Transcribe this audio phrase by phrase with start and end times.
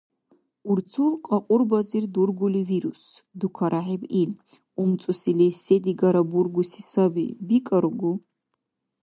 [0.71, 3.01] —Урцул кьакьурбазир дургули вирус,—
[3.39, 4.31] дукаряхӀиб ил.—
[4.81, 8.11] УмцӀусили се-дигара бургуси саби, бикӀаргу.